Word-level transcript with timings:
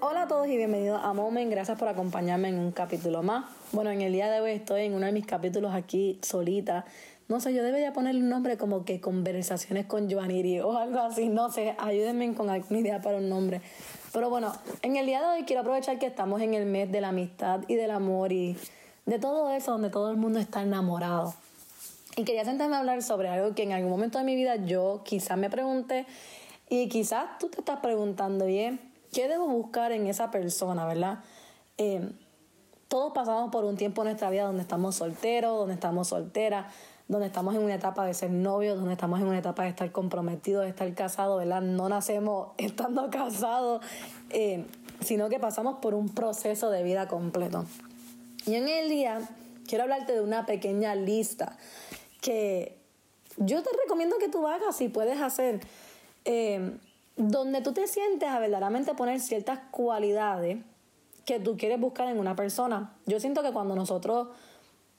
Hola 0.00 0.22
a 0.22 0.28
todos 0.28 0.46
y 0.46 0.56
bienvenidos 0.56 1.00
a 1.02 1.12
Moment. 1.12 1.50
Gracias 1.50 1.76
por 1.76 1.88
acompañarme 1.88 2.50
en 2.50 2.58
un 2.60 2.70
capítulo 2.70 3.24
más. 3.24 3.46
Bueno, 3.72 3.90
en 3.90 4.00
el 4.00 4.12
día 4.12 4.30
de 4.30 4.40
hoy 4.40 4.52
estoy 4.52 4.82
en 4.82 4.94
uno 4.94 5.06
de 5.06 5.10
mis 5.12 5.26
capítulos 5.26 5.74
aquí 5.74 6.20
solita. 6.22 6.84
No 7.26 7.40
sé, 7.40 7.52
yo 7.52 7.64
debería 7.64 7.92
ponerle 7.92 8.20
un 8.20 8.28
nombre 8.28 8.56
como 8.56 8.84
que 8.84 9.00
conversaciones 9.00 9.86
con 9.86 10.08
Joaniri 10.08 10.60
o 10.60 10.78
algo 10.78 11.00
así. 11.00 11.28
No 11.28 11.50
sé, 11.50 11.74
ayúdenme 11.78 12.32
con 12.34 12.48
alguna 12.48 12.78
idea 12.78 13.02
para 13.02 13.16
un 13.16 13.28
nombre. 13.28 13.60
Pero 14.12 14.30
bueno, 14.30 14.52
en 14.82 14.94
el 14.94 15.04
día 15.04 15.20
de 15.20 15.26
hoy 15.26 15.42
quiero 15.42 15.62
aprovechar 15.62 15.98
que 15.98 16.06
estamos 16.06 16.40
en 16.42 16.54
el 16.54 16.66
mes 16.66 16.92
de 16.92 17.00
la 17.00 17.08
amistad 17.08 17.62
y 17.66 17.74
del 17.74 17.90
amor 17.90 18.30
y 18.30 18.56
de 19.04 19.18
todo 19.18 19.50
eso 19.50 19.72
donde 19.72 19.90
todo 19.90 20.12
el 20.12 20.16
mundo 20.16 20.38
está 20.38 20.62
enamorado. 20.62 21.34
Y 22.14 22.22
quería 22.22 22.44
sentarme 22.44 22.76
a 22.76 22.78
hablar 22.78 23.02
sobre 23.02 23.30
algo 23.30 23.52
que 23.56 23.64
en 23.64 23.72
algún 23.72 23.90
momento 23.90 24.18
de 24.18 24.24
mi 24.24 24.36
vida 24.36 24.54
yo 24.64 25.02
quizás 25.04 25.36
me 25.36 25.50
pregunté 25.50 26.06
y 26.68 26.88
quizás 26.88 27.36
tú 27.40 27.48
te 27.48 27.58
estás 27.58 27.80
preguntando 27.80 28.46
bien 28.46 28.87
¿Qué 29.18 29.26
debo 29.26 29.48
buscar 29.48 29.90
en 29.90 30.06
esa 30.06 30.30
persona, 30.30 30.86
verdad? 30.86 31.24
Eh, 31.76 32.08
todos 32.86 33.12
pasamos 33.12 33.50
por 33.50 33.64
un 33.64 33.76
tiempo 33.76 34.02
en 34.02 34.10
nuestra 34.10 34.30
vida 34.30 34.44
donde 34.44 34.62
estamos 34.62 34.94
solteros, 34.94 35.58
donde 35.58 35.74
estamos 35.74 36.06
solteras, 36.06 36.72
donde 37.08 37.26
estamos 37.26 37.56
en 37.56 37.64
una 37.64 37.74
etapa 37.74 38.06
de 38.06 38.14
ser 38.14 38.30
novios, 38.30 38.78
donde 38.78 38.92
estamos 38.92 39.18
en 39.18 39.26
una 39.26 39.38
etapa 39.38 39.64
de 39.64 39.70
estar 39.70 39.90
comprometidos, 39.90 40.62
de 40.62 40.68
estar 40.68 40.94
casados, 40.94 41.36
¿verdad? 41.40 41.62
No 41.62 41.88
nacemos 41.88 42.50
estando 42.58 43.10
casados, 43.10 43.84
eh, 44.30 44.64
sino 45.00 45.28
que 45.28 45.40
pasamos 45.40 45.80
por 45.80 45.94
un 45.94 46.10
proceso 46.10 46.70
de 46.70 46.84
vida 46.84 47.08
completo. 47.08 47.64
Y 48.46 48.54
en 48.54 48.68
el 48.68 48.88
día 48.88 49.18
quiero 49.66 49.82
hablarte 49.82 50.12
de 50.12 50.20
una 50.20 50.46
pequeña 50.46 50.94
lista 50.94 51.58
que 52.20 52.78
yo 53.36 53.64
te 53.64 53.70
recomiendo 53.82 54.18
que 54.18 54.28
tú 54.28 54.46
hagas 54.46 54.76
si 54.76 54.88
puedes 54.88 55.20
hacer. 55.20 55.58
Eh, 56.24 56.78
donde 57.18 57.60
tú 57.60 57.72
te 57.72 57.86
sientes 57.88 58.28
a 58.28 58.38
verdaderamente 58.38 58.94
poner 58.94 59.20
ciertas 59.20 59.58
cualidades 59.72 60.58
que 61.26 61.40
tú 61.40 61.56
quieres 61.58 61.78
buscar 61.78 62.08
en 62.08 62.18
una 62.18 62.36
persona. 62.36 62.94
Yo 63.06 63.18
siento 63.18 63.42
que 63.42 63.52
cuando 63.52 63.74
nosotros 63.74 64.28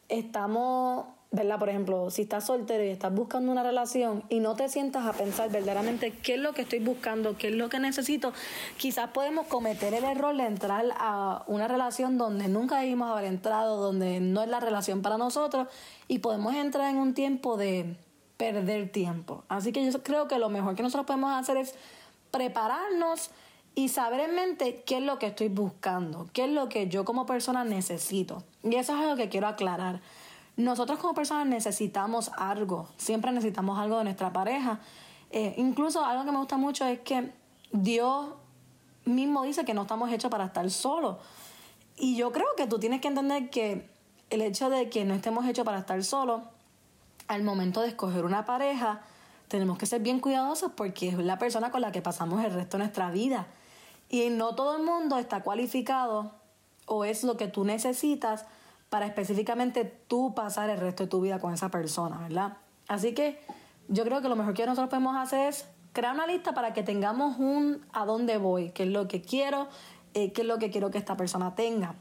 estamos, 0.09 1.05
¿verdad? 1.31 1.57
Por 1.57 1.69
ejemplo, 1.69 2.11
si 2.11 2.23
estás 2.23 2.45
soltero 2.45 2.83
y 2.83 2.89
estás 2.89 3.15
buscando 3.15 3.51
una 3.51 3.63
relación 3.63 4.23
y 4.27 4.41
no 4.41 4.53
te 4.55 4.67
sientas 4.67 5.05
a 5.05 5.13
pensar 5.13 5.49
verdaderamente 5.49 6.11
qué 6.11 6.33
es 6.33 6.41
lo 6.41 6.51
que 6.51 6.63
estoy 6.63 6.79
buscando, 6.79 7.37
qué 7.37 7.47
es 7.47 7.55
lo 7.55 7.69
que 7.69 7.79
necesito, 7.79 8.33
quizás 8.75 9.11
podemos 9.11 9.47
cometer 9.47 9.93
el 9.93 10.03
error 10.03 10.35
de 10.35 10.45
entrar 10.45 10.85
a 10.97 11.43
una 11.47 11.69
relación 11.69 12.17
donde 12.17 12.49
nunca 12.49 12.79
debimos 12.79 13.09
haber 13.09 13.25
entrado, 13.25 13.77
donde 13.77 14.19
no 14.19 14.43
es 14.43 14.49
la 14.49 14.59
relación 14.59 15.01
para 15.01 15.17
nosotros 15.17 15.69
y 16.09 16.19
podemos 16.19 16.53
entrar 16.53 16.89
en 16.89 16.97
un 16.97 17.13
tiempo 17.13 17.55
de 17.55 17.95
perder 18.35 18.91
tiempo. 18.91 19.45
Así 19.47 19.71
que 19.71 19.89
yo 19.89 20.03
creo 20.03 20.27
que 20.27 20.37
lo 20.37 20.49
mejor 20.49 20.75
que 20.75 20.83
nosotros 20.83 21.05
podemos 21.05 21.31
hacer 21.31 21.57
es 21.57 21.75
prepararnos 22.31 23.31
y 23.75 23.89
saber 23.89 24.21
en 24.21 24.35
mente 24.35 24.83
qué 24.85 24.97
es 24.97 25.03
lo 25.03 25.19
que 25.19 25.27
estoy 25.27 25.47
buscando, 25.47 26.27
qué 26.33 26.45
es 26.45 26.51
lo 26.51 26.69
que 26.69 26.87
yo 26.87 27.05
como 27.05 27.25
persona 27.25 27.63
necesito. 27.63 28.43
Y 28.63 28.75
eso 28.75 28.93
es 28.93 29.01
algo 29.01 29.15
que 29.15 29.29
quiero 29.29 29.47
aclarar. 29.47 30.01
Nosotros 30.57 30.99
como 30.99 31.13
personas 31.13 31.47
necesitamos 31.47 32.31
algo, 32.37 32.89
siempre 32.97 33.31
necesitamos 33.31 33.79
algo 33.79 33.97
de 33.97 34.03
nuestra 34.03 34.33
pareja. 34.33 34.79
Eh, 35.31 35.53
incluso 35.57 36.03
algo 36.03 36.25
que 36.25 36.31
me 36.31 36.39
gusta 36.39 36.57
mucho 36.57 36.85
es 36.85 36.99
que 36.99 37.31
Dios 37.71 38.27
mismo 39.05 39.43
dice 39.43 39.63
que 39.63 39.73
no 39.73 39.83
estamos 39.83 40.11
hechos 40.11 40.29
para 40.29 40.45
estar 40.45 40.69
solos. 40.69 41.17
Y 41.95 42.15
yo 42.15 42.31
creo 42.31 42.47
que 42.57 42.67
tú 42.67 42.79
tienes 42.79 43.01
que 43.01 43.07
entender 43.07 43.49
que 43.49 43.89
el 44.29 44.41
hecho 44.41 44.69
de 44.69 44.89
que 44.89 45.05
no 45.05 45.13
estemos 45.13 45.45
hechos 45.47 45.65
para 45.65 45.79
estar 45.79 46.03
solos, 46.03 46.41
al 47.27 47.43
momento 47.43 47.81
de 47.81 47.89
escoger 47.89 48.25
una 48.25 48.45
pareja, 48.45 49.01
tenemos 49.49 49.77
que 49.77 49.85
ser 49.85 50.01
bien 50.01 50.19
cuidadosos 50.19 50.71
porque 50.75 51.09
es 51.09 51.17
la 51.17 51.37
persona 51.37 51.71
con 51.71 51.81
la 51.81 51.91
que 51.91 52.01
pasamos 52.01 52.43
el 52.45 52.53
resto 52.53 52.77
de 52.77 52.83
nuestra 52.83 53.11
vida. 53.11 53.47
Y 54.07 54.29
no 54.29 54.55
todo 54.55 54.77
el 54.77 54.83
mundo 54.83 55.17
está 55.17 55.43
cualificado 55.43 56.31
o 56.85 57.03
es 57.03 57.23
lo 57.23 57.35
que 57.35 57.47
tú 57.47 57.65
necesitas 57.65 58.45
para 58.89 59.05
específicamente 59.05 59.85
tú 60.07 60.33
pasar 60.33 60.69
el 60.69 60.79
resto 60.79 61.03
de 61.03 61.09
tu 61.09 61.21
vida 61.21 61.39
con 61.39 61.53
esa 61.53 61.69
persona, 61.69 62.17
¿verdad? 62.19 62.57
Así 62.87 63.13
que 63.13 63.39
yo 63.87 64.03
creo 64.03 64.21
que 64.21 64.29
lo 64.29 64.35
mejor 64.35 64.53
que 64.53 64.65
nosotros 64.65 64.89
podemos 64.89 65.17
hacer 65.17 65.49
es 65.49 65.67
crear 65.93 66.13
una 66.13 66.27
lista 66.27 66.53
para 66.53 66.73
que 66.73 66.83
tengamos 66.83 67.37
un 67.37 67.85
a 67.91 68.05
dónde 68.05 68.37
voy, 68.37 68.69
qué 68.71 68.83
es 68.83 68.89
lo 68.89 69.07
que 69.07 69.21
quiero, 69.21 69.67
eh, 70.13 70.31
qué 70.31 70.41
es 70.41 70.47
lo 70.47 70.57
que 70.57 70.69
quiero 70.69 70.91
que 70.91 70.97
esta 70.97 71.17
persona 71.17 71.55
tenga. 71.55 71.95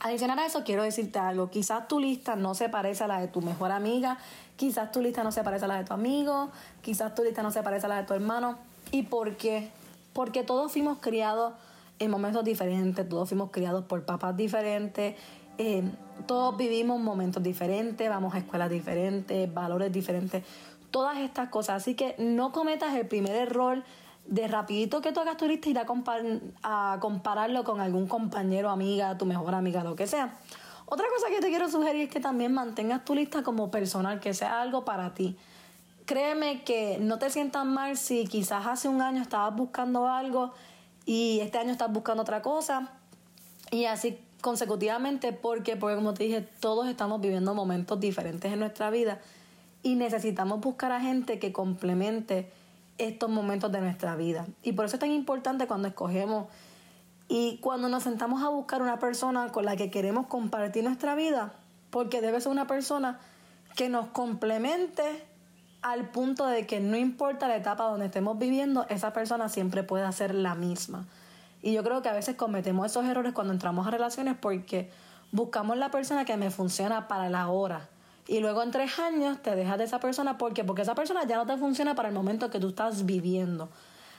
Adicional 0.00 0.38
a 0.38 0.46
eso, 0.46 0.64
quiero 0.64 0.82
decirte 0.82 1.18
algo. 1.18 1.50
Quizás 1.50 1.88
tu 1.88 2.00
lista 2.00 2.36
no 2.36 2.54
se 2.54 2.68
parece 2.68 3.04
a 3.04 3.06
la 3.06 3.20
de 3.20 3.28
tu 3.28 3.40
mejor 3.40 3.70
amiga, 3.72 4.18
quizás 4.56 4.92
tu 4.92 5.00
lista 5.00 5.24
no 5.24 5.32
se 5.32 5.42
parece 5.42 5.64
a 5.64 5.68
la 5.68 5.78
de 5.78 5.84
tu 5.84 5.94
amigo, 5.94 6.50
quizás 6.82 7.14
tu 7.14 7.24
lista 7.24 7.42
no 7.42 7.50
se 7.50 7.62
parece 7.62 7.86
a 7.86 7.88
la 7.88 7.96
de 7.98 8.04
tu 8.04 8.14
hermano. 8.14 8.58
¿Y 8.90 9.04
por 9.04 9.36
qué? 9.36 9.70
Porque 10.12 10.42
todos 10.42 10.72
fuimos 10.72 10.98
criados 11.00 11.54
en 11.98 12.10
momentos 12.10 12.44
diferentes, 12.44 13.08
todos 13.08 13.28
fuimos 13.28 13.50
criados 13.50 13.84
por 13.84 14.04
papás 14.04 14.36
diferentes, 14.36 15.16
eh, 15.58 15.82
todos 16.26 16.56
vivimos 16.56 17.00
momentos 17.00 17.42
diferentes, 17.42 18.08
vamos 18.08 18.34
a 18.34 18.38
escuelas 18.38 18.70
diferentes, 18.70 19.52
valores 19.52 19.92
diferentes, 19.92 20.44
todas 20.90 21.18
estas 21.18 21.48
cosas. 21.48 21.82
Así 21.82 21.94
que 21.94 22.14
no 22.18 22.52
cometas 22.52 22.94
el 22.94 23.06
primer 23.06 23.34
error 23.34 23.82
de 24.26 24.48
rapidito 24.48 25.00
que 25.00 25.12
tú 25.12 25.20
hagas 25.20 25.36
tu 25.36 25.46
lista 25.46 25.68
ir 25.68 25.78
a, 25.78 25.84
a 26.62 27.00
compararlo 27.00 27.64
con 27.64 27.80
algún 27.80 28.06
compañero, 28.06 28.70
amiga, 28.70 29.16
tu 29.18 29.26
mejor 29.26 29.54
amiga, 29.54 29.84
lo 29.84 29.96
que 29.96 30.06
sea. 30.06 30.38
Otra 30.86 31.06
cosa 31.14 31.28
que 31.28 31.40
te 31.40 31.48
quiero 31.48 31.68
sugerir 31.68 32.02
es 32.02 32.10
que 32.10 32.20
también 32.20 32.52
mantengas 32.52 33.04
tu 33.04 33.14
lista 33.14 33.42
como 33.42 33.70
personal, 33.70 34.20
que 34.20 34.34
sea 34.34 34.60
algo 34.60 34.84
para 34.84 35.14
ti. 35.14 35.36
Créeme 36.04 36.62
que 36.64 36.98
no 37.00 37.18
te 37.18 37.30
sientas 37.30 37.64
mal 37.64 37.96
si 37.96 38.26
quizás 38.26 38.66
hace 38.66 38.88
un 38.88 39.00
año 39.00 39.22
estabas 39.22 39.56
buscando 39.56 40.06
algo 40.08 40.52
y 41.06 41.40
este 41.40 41.58
año 41.58 41.72
estás 41.72 41.90
buscando 41.90 42.22
otra 42.22 42.42
cosa 42.42 42.92
y 43.70 43.86
así 43.86 44.18
consecutivamente 44.42 45.32
porque 45.32 45.76
porque 45.76 45.96
como 45.96 46.12
te 46.12 46.24
dije 46.24 46.42
todos 46.60 46.86
estamos 46.88 47.20
viviendo 47.22 47.54
momentos 47.54 47.98
diferentes 48.00 48.52
en 48.52 48.58
nuestra 48.58 48.90
vida 48.90 49.20
y 49.82 49.94
necesitamos 49.94 50.60
buscar 50.60 50.92
a 50.92 51.00
gente 51.00 51.38
que 51.38 51.52
complemente 51.52 52.50
estos 52.98 53.30
momentos 53.30 53.72
de 53.72 53.80
nuestra 53.80 54.16
vida. 54.16 54.46
Y 54.62 54.72
por 54.72 54.84
eso 54.84 54.96
es 54.96 55.00
tan 55.00 55.10
importante 55.10 55.66
cuando 55.66 55.88
escogemos 55.88 56.46
y 57.28 57.58
cuando 57.58 57.88
nos 57.88 58.02
sentamos 58.02 58.42
a 58.42 58.48
buscar 58.48 58.82
una 58.82 58.98
persona 58.98 59.50
con 59.50 59.64
la 59.64 59.76
que 59.76 59.90
queremos 59.90 60.26
compartir 60.26 60.84
nuestra 60.84 61.14
vida, 61.14 61.54
porque 61.90 62.20
debe 62.20 62.40
ser 62.40 62.52
una 62.52 62.66
persona 62.66 63.18
que 63.76 63.88
nos 63.88 64.08
complemente 64.08 65.02
al 65.82 66.10
punto 66.10 66.46
de 66.46 66.66
que 66.66 66.80
no 66.80 66.96
importa 66.96 67.48
la 67.48 67.56
etapa 67.56 67.84
donde 67.84 68.06
estemos 68.06 68.38
viviendo, 68.38 68.86
esa 68.88 69.12
persona 69.12 69.48
siempre 69.48 69.82
puede 69.82 70.10
ser 70.12 70.34
la 70.34 70.54
misma. 70.54 71.06
Y 71.62 71.72
yo 71.72 71.82
creo 71.82 72.02
que 72.02 72.08
a 72.08 72.12
veces 72.12 72.36
cometemos 72.36 72.86
esos 72.86 73.04
errores 73.06 73.32
cuando 73.32 73.52
entramos 73.52 73.86
a 73.86 73.90
relaciones 73.90 74.36
porque 74.38 74.90
buscamos 75.32 75.76
la 75.76 75.90
persona 75.90 76.24
que 76.24 76.36
me 76.36 76.50
funciona 76.50 77.08
para 77.08 77.28
la 77.28 77.48
hora 77.48 77.88
y 78.26 78.40
luego 78.40 78.62
en 78.62 78.70
tres 78.70 78.98
años 78.98 79.42
te 79.42 79.54
dejas 79.54 79.78
de 79.78 79.84
esa 79.84 80.00
persona. 80.00 80.38
¿Por 80.38 80.54
qué? 80.54 80.64
Porque 80.64 80.82
esa 80.82 80.94
persona 80.94 81.24
ya 81.26 81.36
no 81.36 81.46
te 81.46 81.56
funciona 81.56 81.94
para 81.94 82.08
el 82.08 82.14
momento 82.14 82.50
que 82.50 82.58
tú 82.58 82.68
estás 82.68 83.04
viviendo. 83.04 83.68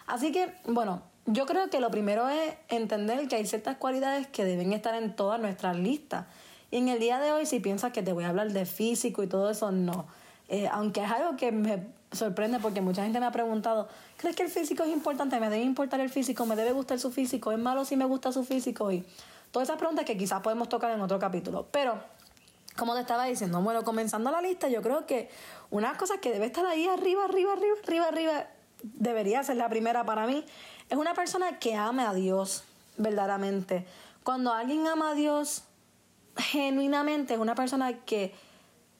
Así 0.05 0.31
que, 0.31 0.53
bueno, 0.65 1.01
yo 1.25 1.45
creo 1.45 1.69
que 1.69 1.79
lo 1.79 1.89
primero 1.89 2.29
es 2.29 2.53
entender 2.69 3.27
que 3.27 3.35
hay 3.35 3.45
ciertas 3.45 3.77
cualidades 3.77 4.27
que 4.27 4.45
deben 4.45 4.73
estar 4.73 4.93
en 4.95 5.15
todas 5.15 5.39
nuestras 5.39 5.75
listas. 5.75 6.27
Y 6.69 6.77
en 6.77 6.89
el 6.89 6.99
día 6.99 7.19
de 7.19 7.31
hoy, 7.31 7.45
si 7.45 7.59
piensas 7.59 7.91
que 7.91 8.03
te 8.03 8.13
voy 8.13 8.25
a 8.25 8.29
hablar 8.29 8.51
de 8.51 8.65
físico 8.65 9.23
y 9.23 9.27
todo 9.27 9.49
eso, 9.49 9.71
no. 9.71 10.05
Eh, 10.49 10.67
aunque 10.71 11.03
es 11.03 11.11
algo 11.11 11.35
que 11.35 11.51
me 11.51 11.87
sorprende 12.11 12.59
porque 12.59 12.81
mucha 12.81 13.03
gente 13.03 13.19
me 13.19 13.25
ha 13.25 13.31
preguntado, 13.31 13.87
¿crees 14.17 14.35
que 14.35 14.43
el 14.43 14.49
físico 14.49 14.83
es 14.83 14.89
importante? 14.89 15.39
¿Me 15.39 15.49
debe 15.49 15.63
importar 15.63 15.99
el 15.99 16.09
físico? 16.09 16.45
¿Me 16.45 16.55
debe 16.55 16.71
gustar 16.71 16.99
su 16.99 17.11
físico? 17.11 17.51
¿Es 17.51 17.57
malo 17.57 17.85
si 17.85 17.97
me 17.97 18.05
gusta 18.05 18.31
su 18.31 18.43
físico? 18.43 18.91
Y 18.91 19.03
todas 19.51 19.69
esas 19.69 19.79
preguntas 19.79 20.05
que 20.05 20.15
quizás 20.15 20.41
podemos 20.41 20.69
tocar 20.69 20.91
en 20.91 21.01
otro 21.01 21.17
capítulo. 21.17 21.67
Pero 21.71 21.97
como 22.75 22.93
te 22.93 23.01
estaba 23.01 23.25
diciendo, 23.25 23.61
bueno, 23.61 23.83
comenzando 23.83 24.31
la 24.31 24.41
lista, 24.41 24.67
yo 24.67 24.81
creo 24.81 25.05
que 25.05 25.29
una 25.69 25.97
cosa 25.97 26.17
que 26.19 26.31
debe 26.31 26.47
estar 26.47 26.65
ahí 26.65 26.87
arriba, 26.87 27.25
arriba, 27.25 27.53
arriba, 27.53 27.75
arriba, 27.83 28.07
arriba, 28.07 28.47
debería 28.83 29.43
ser 29.43 29.57
la 29.57 29.69
primera 29.69 30.03
para 30.03 30.27
mí, 30.27 30.45
es 30.89 30.97
una 30.97 31.13
persona 31.13 31.57
que 31.59 31.75
ame 31.75 32.03
a 32.03 32.13
Dios, 32.13 32.63
verdaderamente. 32.97 33.85
Cuando 34.23 34.53
alguien 34.53 34.87
ama 34.87 35.11
a 35.11 35.13
Dios 35.15 35.63
genuinamente, 36.37 37.33
es 37.33 37.39
una 37.39 37.55
persona 37.55 37.99
que 38.05 38.33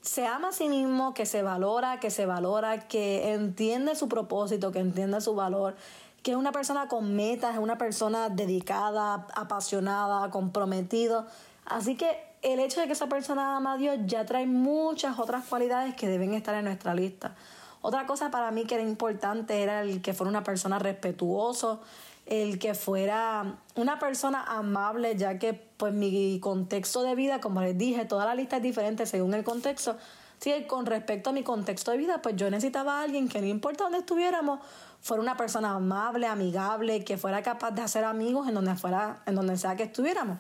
se 0.02 0.26
ama 0.26 0.50
a 0.50 0.52
sí 0.52 0.70
mismo, 0.70 1.14
que 1.14 1.26
se 1.26 1.42
valora, 1.42 2.00
que 2.00 2.12
se 2.12 2.26
valora, 2.26 2.88
que 2.88 3.34
entiende 3.34 3.96
su 3.96 4.08
propósito, 4.08 4.72
que 4.72 4.80
entiende 4.80 5.20
su 5.20 5.36
valor, 5.36 5.76
que 6.22 6.32
es 6.32 6.38
una 6.38 6.52
persona 6.52 6.88
con 6.88 7.16
metas, 7.16 7.56
es 7.56 7.60
una 7.60 7.78
persona 7.78 8.30
dedicada, 8.30 9.28
apasionada, 9.36 10.30
comprometido. 10.30 11.26
Así 11.66 11.96
que 11.96 12.35
el 12.46 12.60
hecho 12.60 12.80
de 12.80 12.86
que 12.86 12.94
esa 12.94 13.08
persona 13.08 13.58
ama 13.58 13.74
a 13.74 13.78
Dios 13.78 13.98
ya 14.06 14.24
trae 14.24 14.46
muchas 14.46 15.18
otras 15.18 15.46
cualidades 15.46 15.96
que 15.96 16.08
deben 16.08 16.36
estar 16.36 16.54
en 16.54 16.66
nuestra 16.66 16.94
lista. 16.94 17.34
Otra 17.82 18.06
cosa 18.06 18.30
para 18.30 18.52
mí 18.52 18.66
que 18.66 18.76
era 18.76 18.84
importante 18.84 19.64
era 19.64 19.82
el 19.82 20.00
que 20.04 20.14
fuera 20.14 20.30
una 20.30 20.44
persona 20.44 20.78
respetuoso, 20.78 21.82
el 22.28 22.60
que 22.60 22.76
fuera 22.76 23.56
una 23.76 23.98
persona 23.98 24.44
amable, 24.44 25.16
ya 25.16 25.40
que 25.40 25.54
pues 25.54 25.92
mi 25.92 26.40
contexto 26.40 27.02
de 27.02 27.16
vida, 27.16 27.42
como 27.42 27.62
les 27.62 27.76
dije, 27.76 28.06
toda 28.06 28.26
la 28.26 28.36
lista 28.36 28.58
es 28.58 28.64
diferente 28.64 29.08
según 29.08 29.34
el 29.34 29.44
contexto, 29.44 29.98
que 30.40 30.68
con 30.68 30.86
respecto 30.86 31.32
a 31.32 31.34
mi 31.34 31.42
contexto 31.42 31.90
de 31.90 31.98
vida, 31.98 32.22
pues 32.22 32.36
yo 32.36 32.52
necesitaba 32.52 33.00
a 33.00 33.04
alguien 33.04 33.28
que 33.28 33.42
no 33.42 33.48
importa 33.48 33.86
dónde 33.86 34.00
estuviéramos, 34.00 34.60
fuera 35.02 35.24
una 35.24 35.36
persona 35.36 35.72
amable, 35.72 36.28
amigable, 36.28 37.04
que 37.04 37.18
fuera 37.18 37.42
capaz 37.42 37.72
de 37.72 37.82
hacer 37.82 38.04
amigos 38.04 38.48
en 38.48 38.54
donde 38.54 38.76
fuera, 38.76 39.24
en 39.26 39.34
donde 39.34 39.58
sea 39.58 39.76
que 39.76 39.84
estuviéramos. 39.84 40.38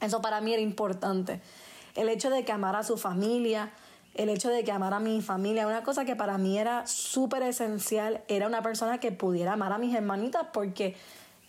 Eso 0.00 0.20
para 0.20 0.40
mí 0.40 0.52
era 0.52 0.62
importante. 0.62 1.40
El 1.94 2.08
hecho 2.08 2.30
de 2.30 2.44
que 2.44 2.52
amara 2.52 2.80
a 2.80 2.84
su 2.84 2.96
familia, 2.96 3.72
el 4.14 4.28
hecho 4.28 4.48
de 4.48 4.64
que 4.64 4.72
amara 4.72 4.96
a 4.96 5.00
mi 5.00 5.20
familia, 5.22 5.66
una 5.66 5.82
cosa 5.82 6.04
que 6.04 6.16
para 6.16 6.38
mí 6.38 6.58
era 6.58 6.86
súper 6.86 7.42
esencial, 7.42 8.22
era 8.28 8.46
una 8.46 8.62
persona 8.62 8.98
que 8.98 9.12
pudiera 9.12 9.52
amar 9.54 9.72
a 9.72 9.78
mis 9.78 9.94
hermanitas 9.94 10.46
porque 10.52 10.96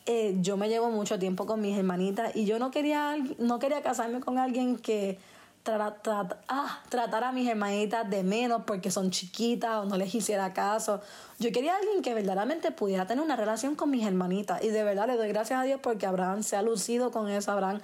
eh, 0.06 0.38
yo 0.42 0.58
me 0.58 0.70
llevo 0.70 0.90
mucho 0.90 1.20
tiempo 1.20 1.46
con 1.46 1.62
mis 1.62 1.78
hermanitas 1.78 2.36
y 2.36 2.46
yo 2.46 2.58
no 2.58 2.72
quería, 2.72 3.16
no 3.38 3.60
quería 3.60 3.82
casarme 3.82 4.20
con 4.20 4.38
alguien 4.38 4.78
que 4.78 5.20
ah, 5.68 6.80
tratara 6.90 7.30
a 7.30 7.32
mis 7.32 7.48
hermanitas 7.48 8.10
de 8.10 8.24
menos 8.24 8.64
porque 8.66 8.92
son 8.92 9.12
chiquitas 9.12 9.84
o 9.84 9.86
no 9.86 9.98
les 9.98 10.14
hiciera 10.16 10.54
caso. 10.54 11.02
Yo 11.38 11.52
quería 11.52 11.76
alguien 11.76 12.02
que 12.02 12.14
verdaderamente 12.14 12.72
pudiera 12.72 13.06
tener 13.06 13.24
una 13.24 13.36
relación 13.36 13.76
con 13.76 13.92
mis 13.92 14.06
hermanitas 14.06 14.64
y 14.64 14.70
de 14.70 14.84
verdad 14.84 15.08
le 15.08 15.18
doy 15.18 15.28
gracias 15.28 15.60
a 15.60 15.64
Dios 15.64 15.80
porque 15.82 16.06
Abraham 16.06 16.44
se 16.44 16.56
ha 16.56 16.62
lucido 16.62 17.12
con 17.12 17.30
eso. 17.30 17.52
Abraham 17.52 17.80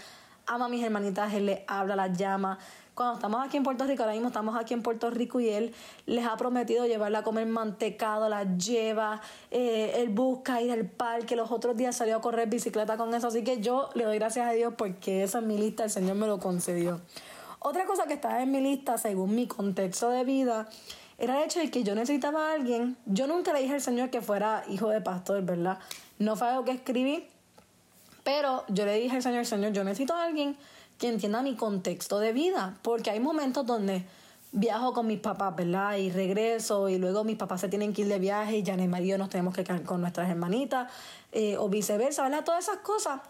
ama 0.47 0.65
a 0.65 0.69
mis 0.69 0.83
hermanitas, 0.83 1.33
él 1.33 1.47
le 1.47 1.65
habla, 1.67 1.95
las 1.95 2.17
llama 2.17 2.59
cuando 2.95 3.15
estamos 3.15 3.45
aquí 3.45 3.57
en 3.57 3.63
Puerto 3.63 3.83
Rico, 3.85 4.03
ahora 4.03 4.13
mismo 4.13 4.29
estamos 4.29 4.55
aquí 4.55 4.73
en 4.73 4.81
Puerto 4.81 5.09
Rico 5.09 5.41
y 5.41 5.49
él 5.49 5.73
les 6.05 6.25
ha 6.25 6.37
prometido 6.37 6.85
llevarla 6.85 7.19
a 7.19 7.23
comer 7.23 7.45
mantecado, 7.45 8.29
la 8.29 8.45
lleva, 8.57 9.21
eh, 9.51 9.95
él 9.97 10.09
busca 10.09 10.61
ir 10.61 10.71
al 10.71 10.85
parque, 10.85 11.35
los 11.35 11.51
otros 11.51 11.75
días 11.75 11.97
salió 11.97 12.15
a 12.15 12.21
correr 12.21 12.47
bicicleta 12.47 12.95
con 12.95 13.13
eso, 13.13 13.27
así 13.27 13.43
que 13.43 13.59
yo 13.59 13.89
le 13.95 14.05
doy 14.05 14.17
gracias 14.17 14.47
a 14.47 14.53
Dios 14.53 14.73
porque 14.77 15.23
eso 15.23 15.39
en 15.39 15.47
mi 15.47 15.57
lista 15.57 15.83
el 15.83 15.89
Señor 15.89 16.15
me 16.15 16.25
lo 16.25 16.39
concedió. 16.39 17.01
Otra 17.59 17.85
cosa 17.85 18.05
que 18.05 18.13
estaba 18.13 18.41
en 18.41 18.51
mi 18.51 18.61
lista, 18.61 18.97
según 18.97 19.35
mi 19.35 19.45
contexto 19.45 20.09
de 20.09 20.23
vida, 20.23 20.69
era 21.17 21.37
el 21.37 21.45
hecho 21.45 21.59
de 21.59 21.69
que 21.69 21.83
yo 21.83 21.95
necesitaba 21.95 22.51
a 22.51 22.53
alguien. 22.53 22.95
Yo 23.05 23.27
nunca 23.27 23.51
le 23.51 23.61
dije 23.61 23.73
al 23.73 23.81
Señor 23.81 24.09
que 24.09 24.21
fuera 24.21 24.63
hijo 24.69 24.89
de 24.89 25.01
pastor, 25.01 25.41
¿verdad? 25.43 25.79
No 26.19 26.35
fue 26.35 26.47
algo 26.47 26.63
que 26.63 26.71
escribí, 26.71 27.27
pero 28.25 28.65
yo 28.67 28.85
le 28.85 28.99
dije 28.99 29.15
al 29.15 29.21
Señor, 29.21 29.45
Señor, 29.45 29.71
yo 29.71 29.83
necesito 29.83 30.15
a 30.15 30.25
alguien 30.25 30.57
que 30.97 31.07
entienda 31.07 31.43
mi 31.43 31.55
contexto 31.55 32.19
de 32.19 32.33
vida, 32.33 32.75
porque 32.81 33.11
hay 33.11 33.19
momentos 33.19 33.67
donde 33.67 34.03
viajo 34.51 34.93
con 34.93 35.05
mis 35.05 35.19
papás, 35.19 35.55
¿verdad? 35.55 35.97
Y 35.97 36.09
regreso 36.09 36.89
y 36.89 36.97
luego 36.97 37.23
mis 37.23 37.37
papás 37.37 37.61
se 37.61 37.69
tienen 37.69 37.93
que 37.93 38.01
ir 38.01 38.07
de 38.07 38.17
viaje 38.17 38.57
y 38.57 38.63
ya 38.63 38.73
y 38.73 38.87
marido 38.87 39.19
nos 39.19 39.29
tenemos 39.29 39.53
que 39.53 39.63
quedar 39.63 39.83
con 39.83 40.01
nuestras 40.01 40.27
hermanitas 40.27 40.91
eh, 41.33 41.55
o 41.57 41.69
viceversa, 41.69 42.23
¿verdad? 42.23 42.43
Todas 42.43 42.63
esas 42.67 42.77
cosas 42.77 43.21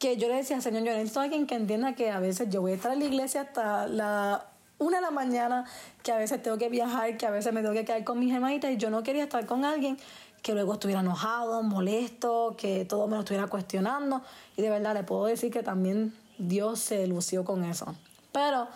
que 0.00 0.16
yo 0.16 0.26
le 0.26 0.34
decía, 0.34 0.60
Señor, 0.60 0.82
yo 0.82 0.92
necesito 0.92 1.20
a 1.20 1.22
alguien 1.24 1.46
que 1.46 1.54
entienda 1.54 1.94
que 1.94 2.10
a 2.10 2.18
veces 2.18 2.48
yo 2.50 2.62
voy 2.62 2.72
a 2.72 2.74
estar 2.74 2.92
en 2.92 2.98
la 2.98 3.04
iglesia 3.04 3.42
hasta 3.42 3.86
la 3.86 4.46
una 4.78 4.96
de 4.96 5.02
la 5.02 5.10
mañana, 5.12 5.64
que 6.02 6.10
a 6.10 6.16
veces 6.16 6.42
tengo 6.42 6.58
que 6.58 6.68
viajar, 6.68 7.16
que 7.16 7.26
a 7.26 7.30
veces 7.30 7.52
me 7.52 7.62
tengo 7.62 7.74
que 7.74 7.84
quedar 7.84 8.02
con 8.02 8.18
mis 8.18 8.34
hermanitas 8.34 8.72
y 8.72 8.76
yo 8.76 8.90
no 8.90 9.04
quería 9.04 9.22
estar 9.22 9.46
con 9.46 9.64
alguien 9.64 9.96
que 10.42 10.54
luego 10.54 10.74
estuviera 10.74 11.00
enojado, 11.00 11.62
molesto, 11.62 12.56
que 12.58 12.84
todo 12.84 13.06
me 13.06 13.14
lo 13.14 13.20
estuviera 13.20 13.46
cuestionando. 13.46 14.22
Y 14.56 14.62
de 14.62 14.70
verdad 14.70 14.94
le 14.94 15.04
puedo 15.04 15.26
decir 15.26 15.52
que 15.52 15.62
también 15.62 16.14
Dios 16.38 16.80
se 16.80 17.06
lució 17.06 17.44
con 17.44 17.64
eso. 17.64 17.94
Pero 18.32 18.66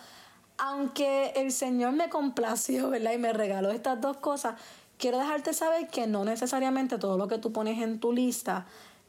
aunque 0.57 1.33
el 1.35 1.51
Señor 1.51 1.93
me 1.93 2.09
complació, 2.09 2.89
¿verdad? 2.89 3.11
Y 3.11 3.17
me 3.17 3.33
regaló 3.33 3.69
estas 3.71 3.99
dos 3.99 4.17
cosas, 4.17 4.55
quiero 4.97 5.19
dejarte 5.19 5.53
saber 5.53 5.87
que 5.87 6.07
no 6.07 6.25
necesariamente 6.25 6.97
todo 6.97 7.17
lo 7.17 7.27
que 7.27 7.37
tú 7.37 7.51
pones 7.51 7.81
en 7.81 7.99
tu 7.99 8.13
lista, 8.13 8.65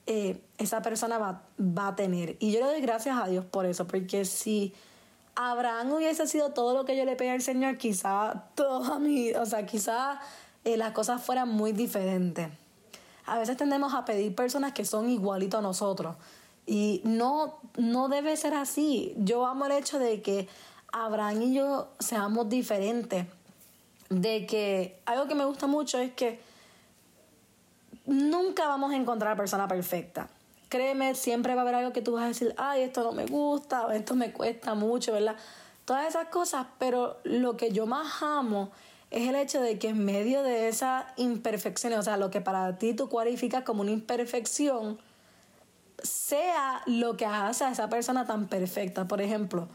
eh, 0.07 0.43
esa 0.59 0.83
persona 0.83 1.19
va, 1.19 1.43
va, 1.61 1.89
a 1.89 1.97
tener. 1.97 2.37
Y 2.41 2.51
yo 2.51 2.61
le 2.61 2.67
doy 2.67 2.81
gracias 2.81 3.17
a 3.17 3.29
Dios 3.29 3.45
por 3.45 3.67
eso, 3.67 3.87
porque 3.87 4.25
si 4.25 4.75
Abraham 5.37 5.93
hubiese 5.93 6.27
sido 6.27 6.51
todo 6.53 6.75
lo 6.75 6.85
que 6.85 6.97
yo 6.97 7.05
le 7.05 7.15
pedí 7.15 7.29
al 7.29 7.43
Señor, 7.43 7.77
quizá 7.79 8.47
todo 8.55 8.99
mí, 8.99 9.33
o 9.33 9.47
sea, 9.47 9.65
quizá 9.67 10.21
eh, 10.69 10.77
las 10.77 10.93
cosas 10.93 11.23
fueran 11.23 11.49
muy 11.49 11.73
diferentes. 11.73 12.49
A 13.25 13.39
veces 13.39 13.57
tendemos 13.57 13.95
a 13.95 14.05
pedir 14.05 14.35
personas 14.35 14.73
que 14.73 14.85
son 14.85 15.09
igualitos 15.09 15.59
a 15.59 15.63
nosotros. 15.63 16.17
Y 16.67 17.01
no, 17.05 17.59
no 17.79 18.09
debe 18.09 18.37
ser 18.37 18.53
así. 18.53 19.15
Yo 19.17 19.47
amo 19.47 19.65
el 19.65 19.73
hecho 19.73 19.99
de 19.99 20.21
que 20.21 20.47
Abraham 20.93 21.41
y 21.41 21.55
yo 21.55 21.89
seamos 21.99 22.51
diferentes. 22.51 23.27
De 24.11 24.47
que 24.47 25.01
algo 25.07 25.27
que 25.27 25.35
me 25.35 25.47
gusta 25.47 25.67
mucho 25.67 25.99
es 25.99 26.13
que 26.13 26.39
nunca 28.05 28.67
vamos 28.69 28.93
a 28.93 28.97
encontrar 28.97 29.33
a 29.33 29.37
persona 29.37 29.67
perfecta. 29.67 30.29
Créeme, 30.69 31.15
siempre 31.15 31.55
va 31.55 31.63
a 31.63 31.63
haber 31.63 31.77
algo 31.77 31.95
que 31.95 32.03
tú 32.03 32.13
vas 32.13 32.25
a 32.25 32.29
decir, 32.29 32.55
ay, 32.59 32.83
esto 32.83 33.03
no 33.03 33.13
me 33.13 33.25
gusta, 33.25 33.87
esto 33.95 34.15
me 34.15 34.33
cuesta 34.33 34.75
mucho, 34.75 35.13
¿verdad? 35.13 35.37
Todas 35.87 36.07
esas 36.07 36.29
cosas, 36.29 36.67
pero 36.79 37.21
lo 37.25 37.57
que 37.57 37.73
yo 37.73 37.87
más 37.87 38.23
amo 38.23 38.71
es 39.11 39.29
el 39.29 39.35
hecho 39.37 39.61
de 39.61 39.79
que 39.79 39.89
en 39.89 40.05
medio 40.05 40.43
de 40.43 40.69
esa 40.69 41.13
imperfección, 41.17 41.93
o 41.95 42.03
sea, 42.03 42.17
lo 42.17 42.31
que 42.31 42.41
para 42.41 42.79
ti 42.79 42.95
tú 42.95 43.09
cualificas 43.09 43.65
como 43.65 43.83
una 43.83 43.91
imperfección, 43.91 44.99
sea 46.03 46.83
lo 46.87 47.17
que 47.17 47.27
hace 47.27 47.65
a 47.65 47.71
esa 47.71 47.89
persona 47.89 48.27
tan 48.27 48.47
perfecta. 48.47 49.09
Por 49.09 49.21
ejemplo, 49.21 49.69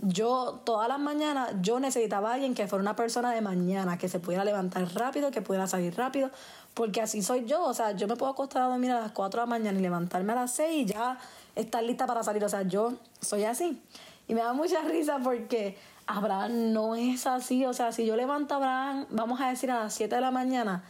yo 0.00 0.60
todas 0.64 0.88
las 0.88 0.98
mañanas 0.98 1.50
yo 1.62 1.78
necesitaba 1.78 2.30
a 2.30 2.34
alguien 2.34 2.54
que 2.54 2.66
fuera 2.66 2.82
una 2.82 2.96
persona 2.96 3.32
de 3.32 3.40
mañana, 3.40 3.98
que 3.98 4.08
se 4.08 4.18
pudiera 4.18 4.44
levantar 4.44 4.84
rápido, 4.94 5.30
que 5.30 5.42
pudiera 5.42 5.68
salir 5.68 5.94
rápido, 5.96 6.30
porque 6.74 7.00
así 7.00 7.22
soy 7.22 7.44
yo, 7.44 7.62
o 7.62 7.72
sea, 7.72 7.92
yo 7.92 8.08
me 8.08 8.16
puedo 8.16 8.32
acostar 8.32 8.62
a 8.62 8.66
dormir 8.66 8.90
a 8.90 9.00
las 9.00 9.12
4 9.12 9.40
de 9.40 9.46
la 9.46 9.46
mañana 9.46 9.78
y 9.78 9.82
levantarme 9.82 10.32
a 10.32 10.36
las 10.36 10.52
6 10.54 10.82
y 10.82 10.84
ya 10.86 11.18
estar 11.54 11.84
lista 11.84 12.06
para 12.06 12.24
salir, 12.24 12.44
o 12.44 12.48
sea, 12.48 12.62
yo 12.62 12.94
soy 13.20 13.44
así. 13.44 13.80
Y 14.26 14.34
me 14.34 14.40
da 14.40 14.52
mucha 14.52 14.82
risa 14.82 15.18
porque 15.22 15.76
Abraham 16.06 16.72
no 16.72 16.94
es 16.94 17.26
así, 17.26 17.64
o 17.64 17.72
sea, 17.72 17.92
si 17.92 18.06
yo 18.06 18.16
levanto 18.16 18.54
a 18.54 18.56
Abraham, 18.56 19.06
vamos 19.10 19.40
a 19.40 19.48
decir 19.48 19.70
a 19.70 19.84
las 19.84 19.94
7 19.94 20.14
de 20.14 20.20
la 20.20 20.30
mañana, 20.30 20.84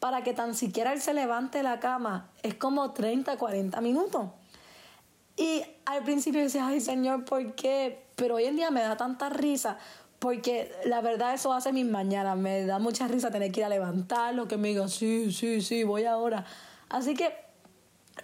para 0.00 0.22
que 0.22 0.34
tan 0.34 0.54
siquiera 0.54 0.92
él 0.92 1.00
se 1.00 1.14
levante 1.14 1.58
de 1.58 1.64
la 1.64 1.80
cama 1.80 2.28
es 2.42 2.54
como 2.54 2.92
30, 2.92 3.36
40 3.36 3.80
minutos. 3.80 4.28
Y 5.36 5.62
al 5.86 6.02
principio 6.04 6.40
decía, 6.40 6.66
ay 6.66 6.80
Señor, 6.80 7.24
¿por 7.24 7.54
qué? 7.54 8.04
Pero 8.16 8.36
hoy 8.36 8.44
en 8.44 8.56
día 8.56 8.70
me 8.70 8.80
da 8.80 8.96
tanta 8.96 9.28
risa 9.28 9.78
porque 10.18 10.72
la 10.84 11.00
verdad 11.00 11.34
eso 11.34 11.52
hace 11.52 11.72
mis 11.72 11.86
mañanas. 11.86 12.36
Me 12.36 12.64
da 12.66 12.78
mucha 12.78 13.06
risa 13.06 13.30
tener 13.30 13.52
que 13.52 13.60
ir 13.60 13.66
a 13.66 13.68
levantarlo, 13.68 14.48
que 14.48 14.56
me 14.56 14.68
diga, 14.68 14.88
sí, 14.88 15.32
sí, 15.32 15.60
sí, 15.60 15.84
voy 15.84 16.04
ahora. 16.04 16.44
Así 16.88 17.14
que 17.14 17.32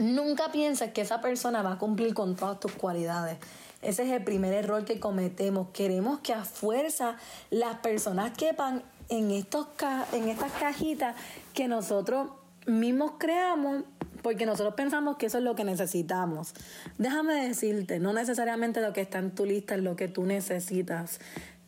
nunca 0.01 0.51
pienses 0.51 0.93
que 0.93 1.03
esa 1.03 1.21
persona 1.21 1.63
va 1.63 1.73
a 1.73 1.79
cumplir 1.79 2.15
con 2.15 2.35
todas 2.35 2.59
tus 2.59 2.73
cualidades. 2.73 3.39
Ese 3.85 4.05
es 4.05 4.11
el 4.11 4.25
primer 4.25 4.53
error 4.55 4.85
que 4.85 4.99
cometemos. 4.99 5.69
Queremos 5.73 6.21
que 6.21 6.33
a 6.33 6.45
fuerza 6.45 7.17
las 7.51 7.77
personas 7.77 8.33
quepan 8.37 8.83
en, 9.09 9.31
estos 9.31 9.69
en 10.13 10.29
estas 10.29 10.53
cajitas 10.53 11.15
que 11.53 11.69
nosotros 11.69 12.29
mismos 12.67 13.13
creamos 13.19 13.85
porque 14.23 14.47
nosotros 14.47 14.75
pensamos 14.75 15.19
que 15.19 15.27
eso 15.27 15.37
es 15.37 15.45
lo 15.45 15.55
que 15.55 15.65
necesitamos. 15.65 16.55
Déjame 16.97 17.47
decirte, 17.47 17.99
no 17.99 18.15
necesariamente 18.15 18.81
lo 18.81 18.95
que 18.95 19.03
está 19.03 19.19
en 19.19 19.33
tu 19.33 19.45
lista 19.45 19.75
es 19.75 19.83
lo 19.83 19.97
que 19.97 20.09
tú 20.09 20.25
necesitas. 20.25 21.21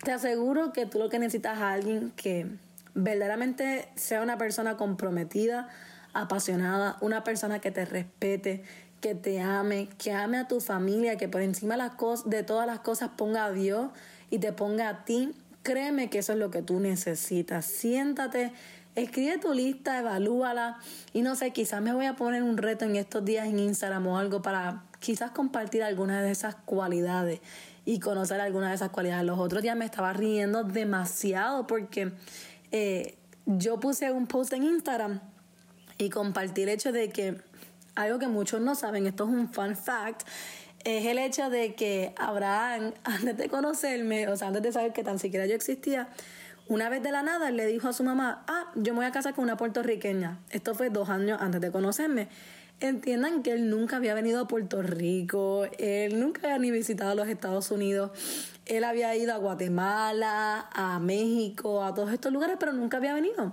Te 0.02 0.12
aseguro 0.12 0.72
que 0.72 0.86
tú 0.86 0.98
lo 0.98 1.10
que 1.10 1.18
necesitas 1.18 1.58
es 1.58 1.62
alguien 1.62 2.12
que 2.16 2.46
verdaderamente 2.94 3.90
sea 3.94 4.22
una 4.22 4.38
persona 4.38 4.78
comprometida, 4.78 5.68
apasionada, 6.14 6.96
una 7.02 7.24
persona 7.24 7.60
que 7.60 7.70
te 7.70 7.84
respete, 7.84 8.64
que 9.00 9.14
te 9.14 9.40
ame, 9.40 9.88
que 9.98 10.12
ame 10.12 10.38
a 10.38 10.48
tu 10.48 10.60
familia, 10.60 11.16
que 11.16 11.28
por 11.28 11.42
encima 11.42 11.76
de, 12.26 12.42
todas 12.42 12.66
las 12.66 12.80
cosas 12.80 13.10
ponga 13.16 13.44
a 13.44 13.52
Dios 13.52 13.90
y 14.30 14.38
te 14.38 14.52
ponga 14.52 14.88
a 14.88 15.04
ti 15.04 15.34
Créeme 15.66 16.10
que 16.10 16.18
eso 16.18 16.32
es 16.32 16.38
lo 16.38 16.52
que 16.52 16.62
tú 16.62 16.78
necesitas. 16.78 17.66
Siéntate, 17.66 18.52
escribe 18.94 19.38
tu 19.38 19.52
lista, 19.52 19.98
evalúala 19.98 20.78
y 21.12 21.22
no 21.22 21.34
sé, 21.34 21.50
quizás 21.50 21.82
me 21.82 21.92
voy 21.92 22.06
a 22.06 22.14
poner 22.14 22.44
un 22.44 22.56
reto 22.56 22.84
en 22.84 22.94
estos 22.94 23.24
días 23.24 23.48
en 23.48 23.58
Instagram 23.58 24.06
o 24.06 24.16
algo 24.16 24.42
para 24.42 24.84
quizás 25.00 25.32
compartir 25.32 25.82
algunas 25.82 26.22
de 26.22 26.30
esas 26.30 26.54
cualidades 26.54 27.40
y 27.84 27.98
conocer 27.98 28.40
algunas 28.40 28.68
de 28.68 28.76
esas 28.76 28.90
cualidades. 28.90 29.26
Los 29.26 29.40
otros 29.40 29.60
días 29.60 29.76
me 29.76 29.86
estaba 29.86 30.12
riendo 30.12 30.62
demasiado 30.62 31.66
porque 31.66 32.12
eh, 32.70 33.16
yo 33.46 33.80
puse 33.80 34.12
un 34.12 34.28
post 34.28 34.52
en 34.52 34.62
Instagram 34.62 35.20
y 35.98 36.10
compartí 36.10 36.62
el 36.62 36.68
hecho 36.68 36.92
de 36.92 37.08
que 37.08 37.40
algo 37.96 38.18
que 38.18 38.28
muchos 38.28 38.60
no 38.60 38.74
saben, 38.74 39.06
esto 39.06 39.24
es 39.24 39.30
un 39.30 39.52
fun 39.52 39.74
fact, 39.74 40.22
es 40.84 41.04
el 41.06 41.18
hecho 41.18 41.50
de 41.50 41.74
que 41.74 42.14
Abraham, 42.16 42.92
antes 43.04 43.36
de 43.36 43.48
conocerme, 43.48 44.28
o 44.28 44.36
sea, 44.36 44.48
antes 44.48 44.62
de 44.62 44.72
saber 44.72 44.92
que 44.92 45.02
tan 45.02 45.18
siquiera 45.18 45.46
yo 45.46 45.54
existía, 45.54 46.08
una 46.68 46.88
vez 46.88 47.02
de 47.02 47.12
la 47.12 47.22
nada 47.22 47.50
le 47.50 47.66
dijo 47.66 47.88
a 47.88 47.92
su 47.92 48.02
mamá, 48.02 48.44
ah, 48.48 48.72
yo 48.74 48.92
me 48.92 48.98
voy 48.98 49.06
a 49.06 49.12
casar 49.12 49.34
con 49.34 49.44
una 49.44 49.56
puertorriqueña. 49.56 50.40
Esto 50.50 50.74
fue 50.74 50.90
dos 50.90 51.08
años 51.10 51.40
antes 51.40 51.60
de 51.60 51.70
conocerme. 51.70 52.28
Entiendan 52.80 53.42
que 53.42 53.52
él 53.52 53.70
nunca 53.70 53.96
había 53.96 54.14
venido 54.14 54.40
a 54.40 54.48
Puerto 54.48 54.82
Rico, 54.82 55.66
él 55.78 56.20
nunca 56.20 56.42
había 56.44 56.58
ni 56.58 56.70
visitado 56.70 57.14
los 57.14 57.28
Estados 57.28 57.70
Unidos, 57.70 58.10
él 58.66 58.84
había 58.84 59.14
ido 59.16 59.32
a 59.32 59.38
Guatemala, 59.38 60.68
a 60.72 60.98
México, 60.98 61.84
a 61.84 61.94
todos 61.94 62.12
estos 62.12 62.32
lugares, 62.32 62.56
pero 62.60 62.72
nunca 62.72 62.98
había 62.98 63.14
venido. 63.14 63.52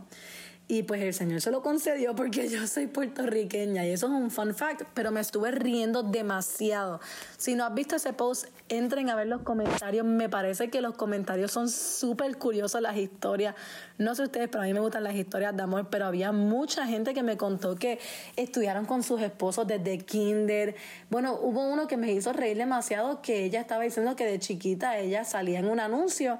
Y 0.73 0.81
pues 0.81 1.03
el 1.03 1.13
Señor 1.13 1.39
se 1.39 1.51
lo 1.51 1.61
concedió 1.61 2.15
porque 2.15 2.49
yo 2.49 2.65
soy 2.65 2.87
puertorriqueña 2.87 3.85
y 3.85 3.91
eso 3.91 4.07
es 4.07 4.11
un 4.11 4.31
fun 4.31 4.55
fact, 4.55 4.81
pero 4.95 5.11
me 5.11 5.21
estuve 5.21 5.51
riendo 5.51 6.01
demasiado. 6.01 6.99
Si 7.37 7.53
no 7.53 7.63
has 7.63 7.75
visto 7.75 7.97
ese 7.97 8.11
post, 8.11 8.47
entren 8.69 9.11
a 9.11 9.15
ver 9.15 9.27
los 9.27 9.43
comentarios. 9.43 10.03
Me 10.03 10.29
parece 10.29 10.71
que 10.71 10.81
los 10.81 10.95
comentarios 10.95 11.51
son 11.51 11.69
súper 11.69 12.39
curiosos, 12.39 12.81
las 12.81 12.97
historias. 12.97 13.53
No 13.99 14.15
sé 14.15 14.23
ustedes, 14.23 14.49
pero 14.49 14.63
a 14.63 14.65
mí 14.65 14.73
me 14.73 14.79
gustan 14.79 15.03
las 15.03 15.13
historias 15.13 15.55
de 15.55 15.61
amor, 15.61 15.89
pero 15.91 16.07
había 16.07 16.31
mucha 16.31 16.87
gente 16.87 17.13
que 17.13 17.21
me 17.21 17.37
contó 17.37 17.75
que 17.75 17.99
estudiaron 18.35 18.85
con 18.85 19.03
sus 19.03 19.21
esposos 19.21 19.67
desde 19.67 19.99
kinder. 19.99 20.73
Bueno, 21.11 21.37
hubo 21.39 21.67
uno 21.67 21.87
que 21.87 21.97
me 21.97 22.11
hizo 22.11 22.33
reír 22.33 22.57
demasiado 22.57 23.21
que 23.21 23.45
ella 23.45 23.61
estaba 23.61 23.83
diciendo 23.83 24.15
que 24.15 24.25
de 24.25 24.39
chiquita 24.39 24.97
ella 24.97 25.23
salía 25.23 25.59
en 25.59 25.67
un 25.67 25.79
anuncio 25.79 26.39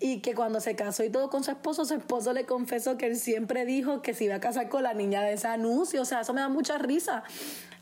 y 0.00 0.20
que 0.20 0.34
cuando 0.34 0.60
se 0.60 0.74
casó 0.74 1.04
y 1.04 1.10
todo 1.10 1.28
con 1.28 1.44
su 1.44 1.50
esposo, 1.50 1.84
su 1.84 1.94
esposo 1.94 2.32
le 2.32 2.46
confesó 2.46 2.96
que 2.96 3.06
él 3.06 3.16
siempre 3.16 3.66
dijo 3.66 4.00
que 4.00 4.14
se 4.14 4.24
iba 4.24 4.36
a 4.36 4.40
casar 4.40 4.70
con 4.70 4.82
la 4.82 4.94
niña 4.94 5.22
de 5.22 5.34
ese 5.34 5.46
anuncio. 5.46 6.00
O 6.00 6.04
sea, 6.06 6.22
eso 6.22 6.32
me 6.32 6.40
da 6.40 6.48
mucha 6.48 6.78
risa. 6.78 7.22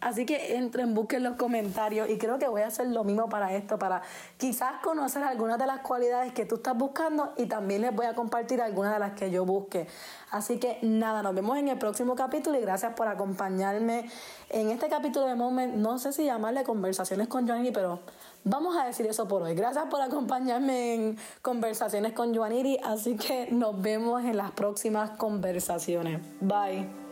Así 0.00 0.26
que 0.26 0.56
entren, 0.56 0.94
busquen 0.94 1.24
los 1.24 1.36
comentarios 1.36 2.08
y 2.08 2.18
creo 2.18 2.38
que 2.38 2.46
voy 2.46 2.62
a 2.62 2.68
hacer 2.68 2.86
lo 2.86 3.02
mismo 3.02 3.28
para 3.28 3.54
esto, 3.54 3.78
para 3.78 4.02
quizás 4.36 4.74
conocer 4.82 5.24
algunas 5.24 5.58
de 5.58 5.66
las 5.66 5.80
cualidades 5.80 6.32
que 6.32 6.44
tú 6.44 6.56
estás 6.56 6.76
buscando 6.78 7.32
y 7.36 7.46
también 7.46 7.82
les 7.82 7.94
voy 7.94 8.06
a 8.06 8.14
compartir 8.14 8.62
algunas 8.62 8.92
de 8.92 9.00
las 9.00 9.12
que 9.14 9.30
yo 9.30 9.44
busque. 9.44 9.88
Así 10.30 10.58
que 10.58 10.78
nada, 10.82 11.22
nos 11.22 11.34
vemos 11.34 11.58
en 11.58 11.68
el 11.68 11.78
próximo 11.78 12.14
capítulo 12.14 12.58
y 12.58 12.60
gracias 12.60 12.94
por 12.94 13.08
acompañarme 13.08 14.08
en 14.50 14.70
este 14.70 14.88
capítulo 14.88 15.26
de 15.26 15.34
Moment. 15.34 15.74
No 15.74 15.98
sé 15.98 16.12
si 16.12 16.24
llamarle 16.24 16.62
conversaciones 16.62 17.26
con 17.26 17.48
Joanny, 17.48 17.72
pero 17.72 17.98
vamos 18.44 18.76
a 18.76 18.84
decir 18.84 19.06
eso 19.06 19.26
por 19.26 19.42
hoy. 19.42 19.54
Gracias 19.54 19.86
por 19.86 20.00
acompañarme 20.00 20.94
en 20.94 21.18
conversaciones 21.42 22.12
con 22.12 22.34
Joaniri, 22.34 22.78
así 22.84 23.16
que 23.16 23.48
nos 23.50 23.80
vemos 23.80 24.24
en 24.24 24.36
las 24.36 24.52
próximas 24.52 25.10
conversaciones. 25.10 26.20
Bye. 26.40 27.07